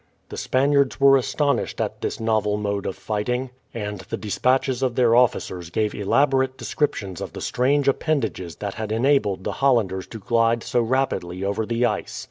[0.29, 5.15] The Spaniards were astonished at this novel mode of fighting, and the despatches of their
[5.15, 10.63] officers gave elaborate descriptions of the strange appendages that had enabled the Hollanders to glide
[10.63, 12.19] so rapidly over the ice.